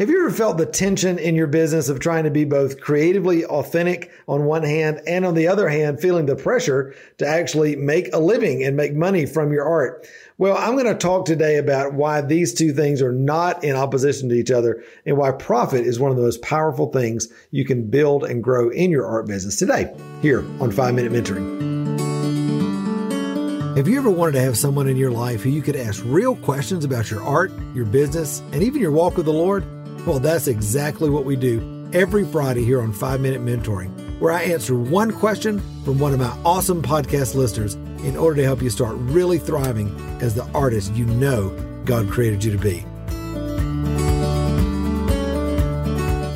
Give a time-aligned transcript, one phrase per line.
[0.00, 3.44] Have you ever felt the tension in your business of trying to be both creatively
[3.44, 8.08] authentic on one hand and on the other hand, feeling the pressure to actually make
[8.14, 10.08] a living and make money from your art?
[10.38, 14.30] Well, I'm going to talk today about why these two things are not in opposition
[14.30, 17.90] to each other and why profit is one of the most powerful things you can
[17.90, 21.68] build and grow in your art business today here on 5 Minute Mentoring.
[23.76, 26.36] Have you ever wanted to have someone in your life who you could ask real
[26.36, 29.62] questions about your art, your business, and even your walk with the Lord?
[30.06, 34.44] Well, that's exactly what we do every Friday here on 5 Minute Mentoring, where I
[34.44, 38.70] answer one question from one of my awesome podcast listeners in order to help you
[38.70, 41.50] start really thriving as the artist you know
[41.84, 42.78] God created you to be.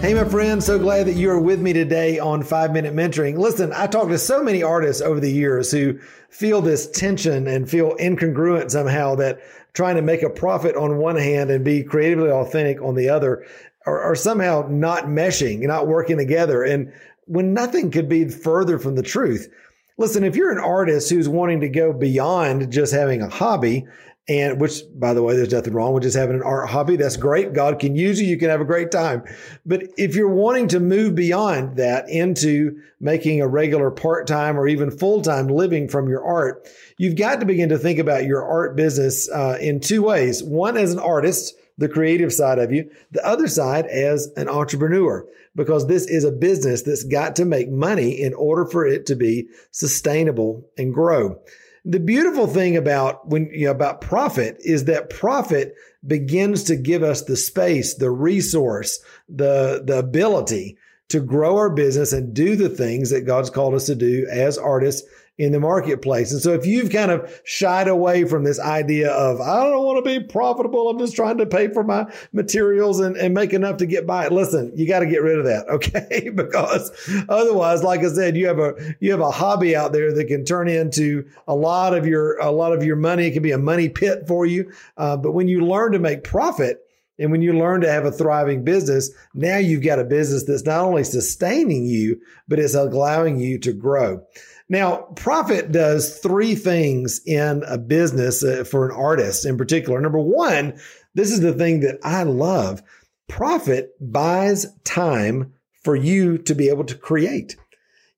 [0.00, 3.38] Hey, my friend, so glad that you are with me today on 5 Minute Mentoring.
[3.38, 5.98] Listen, I talked to so many artists over the years who
[6.30, 9.40] feel this tension and feel incongruent somehow that
[9.78, 13.46] trying to make a profit on one hand and be creatively authentic on the other
[13.86, 16.64] are, are somehow not meshing, not working together.
[16.64, 16.92] And
[17.26, 19.48] when nothing could be further from the truth.
[19.96, 23.86] Listen, if you're an artist who's wanting to go beyond just having a hobby
[24.28, 26.96] and which, by the way, there's nothing wrong with just having an art hobby.
[26.96, 27.54] That's great.
[27.54, 28.26] God can use you.
[28.26, 29.24] You can have a great time.
[29.64, 34.68] But if you're wanting to move beyond that into making a regular part time or
[34.68, 36.68] even full time living from your art,
[36.98, 40.42] you've got to begin to think about your art business uh, in two ways.
[40.42, 45.26] One, as an artist, the creative side of you, the other side as an entrepreneur,
[45.54, 49.16] because this is a business that's got to make money in order for it to
[49.16, 51.40] be sustainable and grow.
[51.88, 55.74] The beautiful thing about when you know, about profit is that profit
[56.06, 60.76] begins to give us the space, the resource, the the ability
[61.08, 64.58] to grow our business and do the things that God's called us to do as
[64.58, 66.32] artists in the marketplace.
[66.32, 70.04] And so if you've kind of shied away from this idea of, I don't want
[70.04, 73.76] to be profitable, I'm just trying to pay for my materials and, and make enough
[73.76, 74.26] to get by.
[74.28, 75.66] Listen, you got to get rid of that.
[75.78, 76.30] Okay.
[76.34, 76.90] because
[77.28, 80.44] otherwise, like I said, you have a, you have a hobby out there that can
[80.44, 83.26] turn into a lot of your, a lot of your money.
[83.26, 84.72] It can be a money pit for you.
[84.96, 86.87] Uh, but when you learn to make profit,
[87.18, 90.64] and when you learn to have a thriving business, now you've got a business that's
[90.64, 94.22] not only sustaining you, but it's allowing you to grow.
[94.68, 100.00] Now, profit does three things in a business uh, for an artist in particular.
[100.00, 100.78] Number one,
[101.14, 102.82] this is the thing that I love.
[103.28, 107.56] Profit buys time for you to be able to create.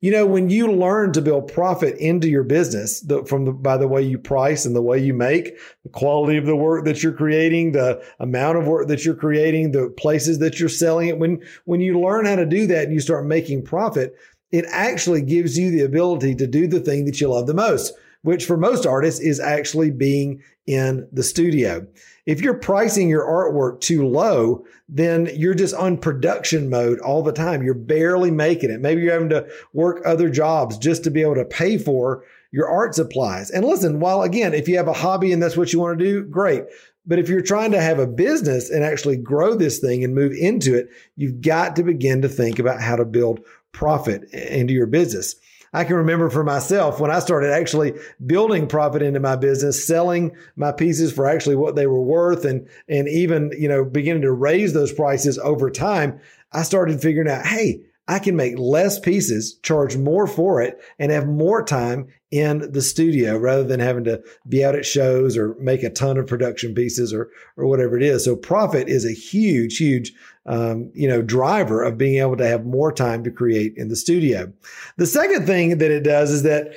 [0.00, 3.76] You know, when you learn to build profit into your business the, from the, by
[3.76, 7.02] the way you price and the way you make, the quality of the work that
[7.02, 11.18] you're creating, the amount of work that you're creating, the places that you're selling it,
[11.18, 14.14] when, when you learn how to do that and you start making profit,
[14.52, 17.92] it actually gives you the ability to do the thing that you love the most,
[18.22, 21.86] which for most artists is actually being in the studio.
[22.26, 27.32] If you're pricing your artwork too low, then you're just on production mode all the
[27.32, 27.62] time.
[27.62, 28.80] You're barely making it.
[28.80, 32.68] Maybe you're having to work other jobs just to be able to pay for your
[32.68, 33.50] art supplies.
[33.50, 36.04] And listen, while again, if you have a hobby and that's what you want to
[36.04, 36.64] do, great.
[37.06, 40.32] But if you're trying to have a business and actually grow this thing and move
[40.32, 43.40] into it, you've got to begin to think about how to build
[43.72, 45.34] profit into your business.
[45.72, 47.94] I can remember for myself when I started actually
[48.26, 52.68] building profit into my business, selling my pieces for actually what they were worth and,
[52.88, 56.20] and even, you know, beginning to raise those prices over time.
[56.52, 61.12] I started figuring out, Hey, I can make less pieces, charge more for it, and
[61.12, 65.54] have more time in the studio rather than having to be out at shows or
[65.60, 68.24] make a ton of production pieces or or whatever it is.
[68.24, 70.12] So profit is a huge, huge
[70.44, 73.94] um, you know driver of being able to have more time to create in the
[73.94, 74.52] studio.
[74.96, 76.72] The second thing that it does is that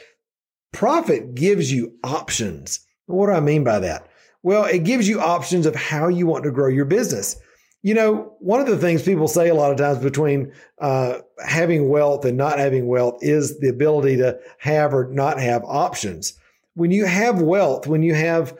[0.71, 2.79] profit gives you options.
[3.07, 4.07] What do I mean by that?
[4.43, 7.37] Well, it gives you options of how you want to grow your business.
[7.83, 11.89] You know, one of the things people say a lot of times between uh, having
[11.89, 16.33] wealth and not having wealth is the ability to have or not have options.
[16.75, 18.57] When you have wealth, when you have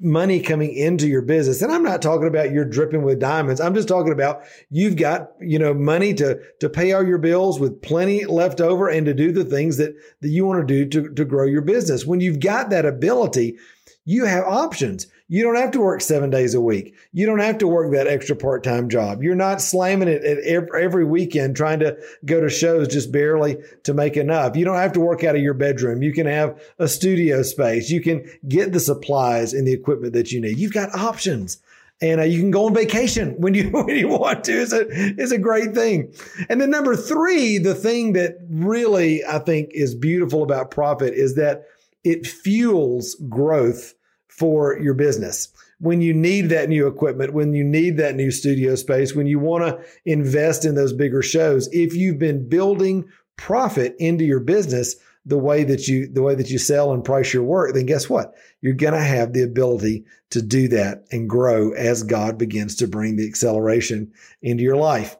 [0.00, 3.62] money coming into your business, and I'm not talking about you're dripping with diamonds.
[3.62, 7.58] I'm just talking about you've got you know money to to pay all your bills
[7.58, 10.88] with plenty left over and to do the things that that you want to do
[10.90, 12.04] to to grow your business.
[12.04, 13.56] When you've got that ability,
[14.04, 15.06] you have options.
[15.28, 16.94] You don't have to work seven days a week.
[17.12, 19.24] You don't have to work that extra part time job.
[19.24, 23.92] You're not slamming it every, every weekend trying to go to shows just barely to
[23.92, 24.56] make enough.
[24.56, 26.02] You don't have to work out of your bedroom.
[26.02, 27.90] You can have a studio space.
[27.90, 30.58] You can get the supplies and the equipment that you need.
[30.58, 31.58] You've got options
[32.00, 34.52] and uh, you can go on vacation when you when you want to.
[34.52, 36.14] It's a it's a great thing.
[36.48, 41.34] And then number three, the thing that really I think is beautiful about profit is
[41.34, 41.64] that
[42.04, 43.94] it fuels growth
[44.28, 45.48] for your business.
[45.78, 46.54] when you need mm-hmm.
[46.54, 50.64] that new equipment, when you need that new studio space, when you want to invest
[50.64, 53.04] in those bigger shows, if you've been building
[53.36, 54.96] profit into your business
[55.26, 58.08] the way that you the way that you sell and price your work, then guess
[58.08, 58.34] what?
[58.60, 62.86] You're going to have the ability to do that and grow as God begins to
[62.86, 65.16] bring the acceleration into your life.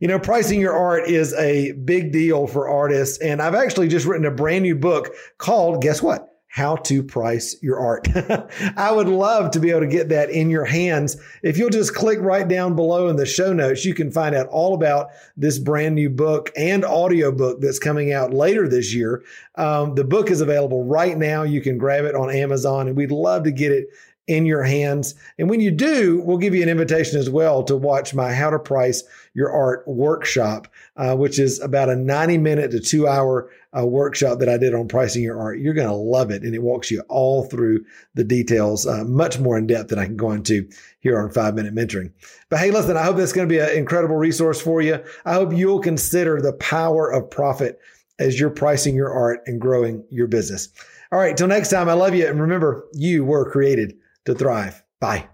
[0.00, 3.18] You know, pricing your art is a big deal for artists.
[3.18, 6.37] And I've actually just written a brand new book called, guess what?
[6.58, 8.08] How to price your art.
[8.76, 11.16] I would love to be able to get that in your hands.
[11.44, 14.48] If you'll just click right down below in the show notes, you can find out
[14.48, 19.22] all about this brand new book and audio book that's coming out later this year.
[19.54, 21.44] Um, the book is available right now.
[21.44, 23.90] You can grab it on Amazon, and we'd love to get it
[24.28, 25.14] in your hands.
[25.38, 28.50] And when you do, we'll give you an invitation as well to watch my How
[28.50, 29.02] to Price
[29.34, 34.38] Your Art workshop, uh, which is about a 90 minute to two hour uh, workshop
[34.38, 35.58] that I did on pricing your art.
[35.58, 36.42] You're going to love it.
[36.42, 37.84] And it walks you all through
[38.14, 40.68] the details, uh, much more in depth than I can go into
[41.00, 42.12] here on five minute mentoring.
[42.50, 45.02] But hey, listen, I hope that's going to be an incredible resource for you.
[45.24, 47.80] I hope you'll consider the power of profit
[48.18, 50.68] as you're pricing your art and growing your business.
[51.10, 52.26] All right, till next time, I love you.
[52.26, 53.96] And remember, you were created
[54.28, 54.82] to thrive.
[55.00, 55.28] Bye.